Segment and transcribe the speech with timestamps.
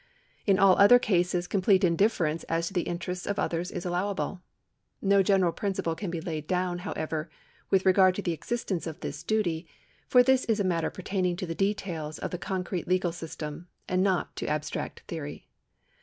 [0.47, 4.41] In all other cases complete indifference as to the interests of others is allowable.
[4.99, 7.29] No general principle can be laid down, however,
[7.69, 9.67] with regard to the existence of this duty,
[10.07, 14.01] for this is a matter pertaining to the details of the concrete legal system, and
[14.01, 15.45] not to abstract theory.